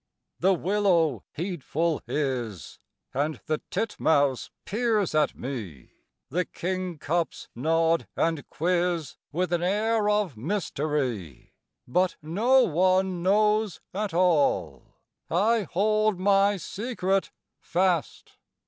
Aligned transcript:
The 0.39 0.55
willow 0.55 1.21
heedful 1.33 2.01
is, 2.07 2.79
And 3.13 3.39
the 3.45 3.61
titmouse 3.69 4.49
peers 4.65 5.13
at 5.13 5.35
me, 5.37 5.91
The 6.29 6.43
kingcups 6.43 7.49
nod 7.53 8.07
and 8.15 8.49
quiz 8.49 9.17
With 9.31 9.53
an 9.53 9.61
air 9.61 10.09
of 10.09 10.35
mystery; 10.35 11.53
But 11.87 12.15
no 12.19 12.63
one 12.63 13.21
knows 13.21 13.79
at 13.93 14.11
all 14.11 14.95
I 15.29 15.67
hold 15.71 16.19
my 16.19 16.57
secret 16.57 17.29
fast! 17.59 18.37